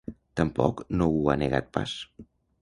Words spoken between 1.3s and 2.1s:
negat pas.